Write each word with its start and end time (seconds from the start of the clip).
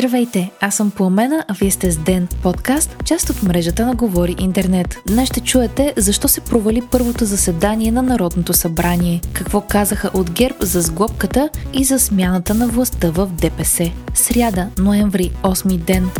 Здравейте, 0.00 0.50
аз 0.60 0.74
съм 0.74 0.90
Пламена, 0.90 1.44
а 1.48 1.54
вие 1.54 1.70
сте 1.70 1.90
с 1.90 1.98
Ден, 1.98 2.28
подкаст, 2.42 2.96
част 3.04 3.30
от 3.30 3.42
мрежата 3.42 3.86
на 3.86 3.94
Говори 3.94 4.36
Интернет. 4.38 4.96
Днес 5.06 5.28
ще 5.28 5.40
чуете 5.40 5.94
защо 5.96 6.28
се 6.28 6.40
провали 6.40 6.82
първото 6.90 7.24
заседание 7.24 7.92
на 7.92 8.02
Народното 8.02 8.52
събрание, 8.52 9.20
какво 9.32 9.60
казаха 9.60 10.10
от 10.14 10.30
ГЕРБ 10.30 10.56
за 10.60 10.82
сглобката 10.82 11.50
и 11.72 11.84
за 11.84 11.98
смяната 11.98 12.54
на 12.54 12.68
властта 12.68 13.10
в 13.10 13.26
ДПС. 13.26 13.92
Сряда, 14.14 14.68
ноември, 14.78 15.30
8 15.42 15.76
ден. 15.76 16.10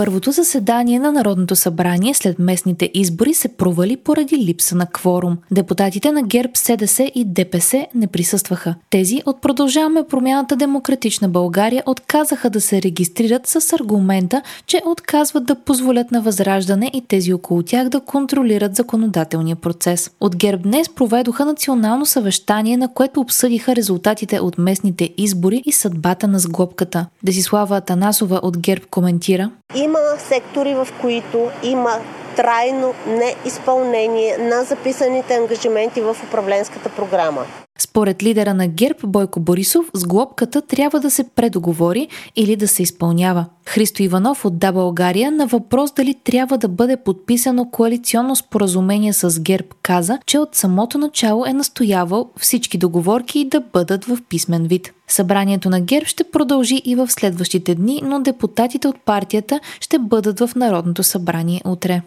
Първото 0.00 0.30
заседание 0.30 0.98
на 0.98 1.12
Народното 1.12 1.56
събрание 1.56 2.14
след 2.14 2.38
местните 2.38 2.90
избори 2.94 3.34
се 3.34 3.48
провали 3.48 3.96
поради 3.96 4.36
липса 4.36 4.76
на 4.76 4.86
кворум. 4.86 5.36
Депутатите 5.50 6.12
на 6.12 6.22
ГЕРБ, 6.22 6.52
СДС 6.54 7.10
и 7.14 7.24
ДПС 7.24 7.86
не 7.94 8.06
присъстваха. 8.06 8.74
Тези 8.90 9.22
от 9.26 9.40
Продължаваме 9.40 10.06
промяната 10.06 10.56
Демократична 10.56 11.28
България 11.28 11.82
отказаха 11.86 12.50
да 12.50 12.60
се 12.60 12.82
регистрират 12.82 13.46
с 13.46 13.72
аргумента, 13.72 14.42
че 14.66 14.82
отказват 14.86 15.44
да 15.46 15.54
позволят 15.54 16.10
на 16.10 16.20
Възраждане 16.22 16.90
и 16.94 17.00
тези 17.08 17.32
около 17.32 17.62
тях 17.62 17.88
да 17.88 18.00
контролират 18.00 18.76
законодателния 18.76 19.56
процес. 19.56 20.10
От 20.20 20.36
ГЕРБ 20.36 20.62
днес 20.62 20.88
проведоха 20.88 21.44
национално 21.44 22.06
съвещание, 22.06 22.76
на 22.76 22.94
което 22.94 23.20
обсъдиха 23.20 23.76
резултатите 23.76 24.40
от 24.40 24.58
местните 24.58 25.10
избори 25.16 25.62
и 25.66 25.72
съдбата 25.72 26.28
на 26.28 26.38
сглобката. 26.38 27.06
Десислава 27.22 27.76
Атанасова 27.76 28.40
от 28.42 28.58
ГЕРБ 28.58 28.84
коментира. 28.90 29.50
Има 29.76 29.89
сектори, 30.18 30.74
в 30.74 30.88
които 31.00 31.50
има 31.62 32.00
трайно 32.36 32.94
неизпълнение 33.06 34.38
на 34.38 34.64
записаните 34.64 35.34
ангажименти 35.34 36.00
в 36.00 36.16
управленската 36.28 36.88
програма. 36.88 37.46
Според 37.90 38.22
лидера 38.22 38.54
на 38.54 38.66
ГЕРБ 38.68 38.98
Бойко 39.06 39.40
Борисов, 39.40 39.86
сглобката 39.94 40.62
трябва 40.62 41.00
да 41.00 41.10
се 41.10 41.24
предоговори 41.24 42.08
или 42.36 42.56
да 42.56 42.68
се 42.68 42.82
изпълнява. 42.82 43.46
Христо 43.66 44.02
Иванов 44.02 44.44
от 44.44 44.58
Да 44.58 44.72
България 44.72 45.32
на 45.32 45.46
въпрос 45.46 45.92
дали 45.92 46.14
трябва 46.24 46.58
да 46.58 46.68
бъде 46.68 46.96
подписано 46.96 47.70
коалиционно 47.70 48.36
споразумение 48.36 49.12
с 49.12 49.40
ГЕРБ 49.40 49.66
каза, 49.82 50.18
че 50.26 50.38
от 50.38 50.54
самото 50.54 50.98
начало 50.98 51.46
е 51.46 51.52
настоявал 51.52 52.30
всички 52.38 52.78
договорки 52.78 53.48
да 53.48 53.60
бъдат 53.72 54.04
в 54.04 54.18
писмен 54.28 54.66
вид. 54.66 54.92
Събранието 55.08 55.70
на 55.70 55.80
ГЕРБ 55.80 56.06
ще 56.06 56.24
продължи 56.24 56.82
и 56.84 56.94
в 56.94 57.10
следващите 57.10 57.74
дни, 57.74 58.00
но 58.04 58.20
депутатите 58.20 58.88
от 58.88 59.04
партията 59.04 59.60
ще 59.80 59.98
бъдат 59.98 60.40
в 60.40 60.50
Народното 60.56 61.02
събрание 61.02 61.60
утре. 61.64 62.02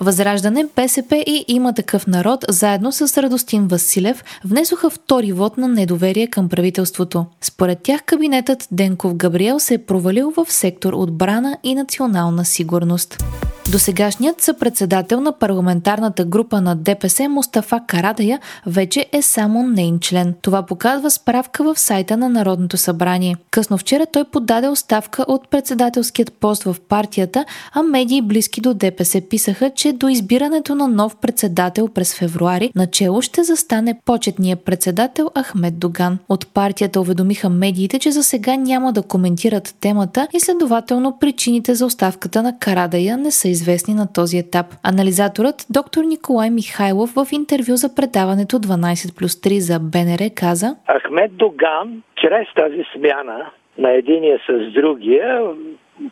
Възраждане, 0.00 0.66
БСП 0.76 1.24
и 1.26 1.44
има 1.48 1.72
такъв 1.72 2.06
народ, 2.06 2.44
заедно 2.48 2.92
с 2.92 3.22
Радостин 3.22 3.66
Василев, 3.68 4.24
внесоха 4.44 4.90
втори 4.90 5.32
вод 5.32 5.58
на 5.58 5.68
недоверие 5.68 6.26
към 6.26 6.48
правителството. 6.48 7.26
Според 7.40 7.82
тях 7.82 8.02
кабинетът 8.02 8.68
Денков 8.70 9.14
Габриел 9.14 9.60
се 9.60 9.74
е 9.74 9.78
провалил 9.78 10.32
в 10.36 10.46
сектор 10.48 10.92
отбрана 10.92 11.58
и 11.62 11.74
национална 11.74 12.44
сигурност. 12.44 13.24
Досегашният 13.72 14.42
съпредседател 14.42 15.20
на 15.20 15.32
парламентарната 15.32 16.24
група 16.24 16.60
на 16.60 16.76
ДПС 16.76 17.28
Мустафа 17.28 17.80
Карадая 17.86 18.40
вече 18.66 19.06
е 19.12 19.22
само 19.22 19.62
нейн 19.62 19.98
член. 20.00 20.34
Това 20.42 20.62
показва 20.62 21.10
справка 21.10 21.64
в 21.64 21.78
сайта 21.78 22.16
на 22.16 22.28
Народното 22.28 22.76
събрание. 22.76 23.36
Късно 23.50 23.78
вчера 23.78 24.06
той 24.06 24.24
подаде 24.24 24.68
оставка 24.68 25.24
от 25.28 25.48
председателският 25.48 26.32
пост 26.32 26.62
в 26.62 26.76
партията, 26.88 27.44
а 27.72 27.82
медии 27.82 28.22
близки 28.22 28.60
до 28.60 28.74
ДПС 28.74 29.20
писаха, 29.20 29.70
че 29.70 29.92
до 29.92 30.08
избирането 30.08 30.74
на 30.74 30.88
нов 30.88 31.16
председател 31.16 31.88
през 31.88 32.14
февруари 32.14 32.72
начело 32.74 33.22
ще 33.22 33.44
застане 33.44 34.00
почетният 34.04 34.64
председател 34.64 35.30
Ахмед 35.42 35.78
Доган. 35.78 36.18
От 36.28 36.46
партията 36.46 37.00
уведомиха 37.00 37.48
медиите, 37.48 37.98
че 37.98 38.12
за 38.12 38.22
сега 38.22 38.56
няма 38.56 38.92
да 38.92 39.02
коментират 39.02 39.74
темата 39.80 40.28
и 40.32 40.40
следователно 40.40 41.18
причините 41.20 41.74
за 41.74 41.86
оставката 41.86 42.42
на 42.42 42.58
Карадая 42.58 43.16
не 43.16 43.30
са 43.30 43.53
известни 43.56 43.94
на 43.94 44.06
този 44.18 44.36
етап. 44.44 44.66
Анализаторът 44.92 45.58
доктор 45.78 46.02
Николай 46.04 46.50
Михайлов 46.50 47.10
в 47.18 47.26
интервю 47.32 47.74
за 47.76 47.88
предаването 47.94 48.54
12 48.56 49.18
плюс 49.18 49.32
3 49.32 49.58
за 49.58 49.76
БНР 49.92 50.24
каза 50.42 50.68
Ахмед 50.94 51.30
Доган, 51.36 52.02
чрез 52.20 52.46
тази 52.60 52.82
смяна 52.94 53.38
на 53.78 53.90
единия 53.90 54.38
с 54.48 54.72
другия, 54.72 55.28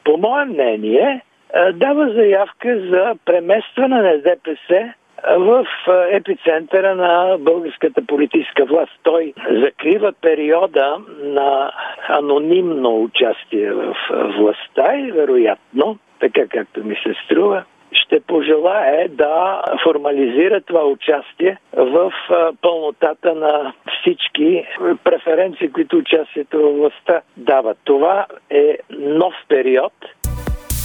по 0.04 0.16
мое 0.16 0.44
мнение, 0.44 1.24
дава 1.74 2.12
заявка 2.12 2.80
за 2.90 3.14
преместване 3.24 4.02
на 4.02 4.18
ДПС 4.18 4.94
в 5.38 5.66
епицентъра 6.10 6.94
на 6.94 7.38
българската 7.38 8.06
политическа 8.06 8.64
власт. 8.64 8.92
Той 9.02 9.32
закрива 9.50 10.12
периода 10.20 10.96
на 11.22 11.72
анонимно 12.08 13.02
участие 13.02 13.72
в 13.72 13.96
властта 14.38 14.98
и 14.98 15.12
вероятно 15.12 15.98
така 16.22 16.46
както 16.48 16.84
ми 16.84 16.94
се 16.94 17.14
струва, 17.24 17.64
ще 17.92 18.20
пожелае 18.20 19.08
да 19.08 19.62
формализира 19.84 20.60
това 20.60 20.84
участие 20.84 21.58
в 21.76 22.12
пълнотата 22.62 23.34
на 23.34 23.72
всички 24.00 24.66
преференции, 25.04 25.72
които 25.72 25.96
участието 25.96 26.58
в 26.58 26.72
властта 26.72 27.20
дава. 27.36 27.74
Това 27.84 28.26
е 28.50 28.78
нов 28.90 29.34
период– 29.48 29.92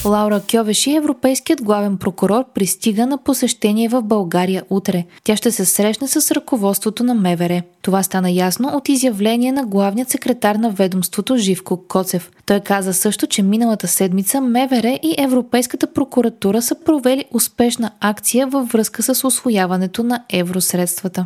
Лаура 0.05 0.41
Кьовеши, 0.51 0.95
европейският 0.95 1.61
главен 1.61 1.97
прокурор, 1.97 2.43
пристига 2.53 3.05
на 3.05 3.17
посещение 3.17 3.89
в 3.89 4.01
България 4.01 4.63
утре. 4.69 5.05
Тя 5.23 5.35
ще 5.35 5.51
се 5.51 5.65
срещне 5.65 6.07
с 6.07 6.31
ръководството 6.31 7.03
на 7.03 7.13
МВР. 7.13 7.61
Това 7.81 8.03
стана 8.03 8.31
ясно 8.31 8.69
от 8.73 8.89
изявление 8.89 9.51
на 9.51 9.65
главният 9.65 10.09
секретар 10.09 10.55
на 10.55 10.69
ведомството 10.69 11.37
Живко 11.37 11.87
Коцев. 11.87 12.31
Той 12.45 12.59
каза 12.59 12.93
също, 12.93 13.27
че 13.27 13.43
миналата 13.43 13.87
седмица 13.87 14.41
МВР 14.41 14.99
и 15.03 15.15
Европейската 15.17 15.93
прокуратура 15.93 16.61
са 16.61 16.75
провели 16.85 17.25
успешна 17.31 17.91
акция 17.99 18.47
във 18.47 18.67
връзка 18.67 19.03
с 19.03 19.27
освояването 19.27 20.03
на 20.03 20.23
евросредствата. 20.29 21.25